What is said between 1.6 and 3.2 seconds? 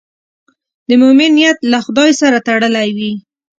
له خدای سره تړلی وي.